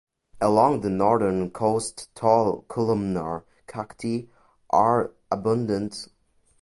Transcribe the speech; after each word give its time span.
Along 0.41 0.81
the 0.81 0.89
northern 0.89 1.51
coast 1.51 2.09
tall 2.15 2.63
columnar 2.63 3.45
cacti 3.67 4.25
are 4.71 5.11
abundant. 5.29 6.07